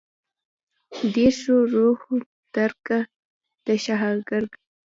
[1.13, 1.99] درېښو دروح
[2.55, 2.99] درګه،
[3.67, 4.39] دشاهرګه